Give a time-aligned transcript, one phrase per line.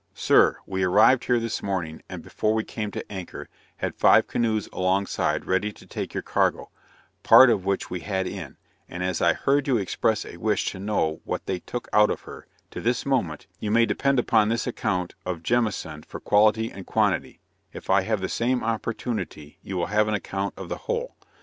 [0.15, 4.67] Sir, We arrived here this morning, and before we came to anchor, had five canoes
[4.73, 6.71] alongside ready to take your cargo,
[7.21, 8.57] part of which we had in;
[8.89, 12.21] and as I heard you express a wish to know what they took out of
[12.21, 16.87] her, to this moment, you may depend upon this account of Jamieson for quality and
[16.87, 17.39] quantity;
[17.71, 21.15] if I have the same opportunity you will have an account of the whole.